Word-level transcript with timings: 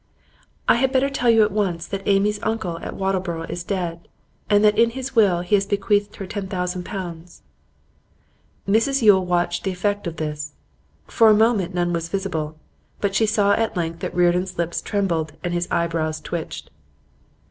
'I 0.67 0.75
had 0.77 0.91
better 0.91 1.11
tell 1.11 1.29
you 1.29 1.43
at 1.43 1.51
once 1.51 1.85
that 1.85 2.01
Amy's 2.07 2.41
uncle 2.41 2.79
at 2.79 2.95
Wattleborough 2.95 3.47
is 3.51 3.63
dead, 3.63 4.07
and 4.49 4.63
that 4.63 4.75
in 4.75 4.89
his 4.89 5.15
will 5.15 5.41
he 5.41 5.53
has 5.53 5.67
bequeathed 5.67 6.15
her 6.15 6.25
ten 6.25 6.47
thousand 6.47 6.85
pounds.' 6.85 7.43
Mrs 8.67 9.03
Yule 9.03 9.23
watched 9.23 9.63
the 9.63 9.69
effect 9.71 10.07
of 10.07 10.15
this. 10.15 10.53
For 11.05 11.29
a 11.29 11.35
moment 11.35 11.75
none 11.75 11.93
was 11.93 12.09
visible, 12.09 12.57
but 12.99 13.13
she 13.13 13.27
saw 13.27 13.51
at 13.53 13.77
length 13.77 13.99
that 13.99 14.15
Reardon's 14.15 14.57
lips 14.57 14.81
trembled 14.81 15.33
and 15.43 15.53
his 15.53 15.67
eyebrows 15.69 16.19
twitched. 16.19 16.71